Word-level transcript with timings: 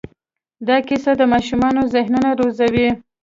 دا 0.67 0.77
کیسې 0.87 1.11
د 1.17 1.21
ماشومانو 1.33 1.81
ذهنونه 1.93 2.29
روزي. 2.39 2.87